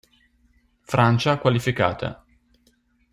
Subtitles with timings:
[0.81, 2.25] Francia qualificata.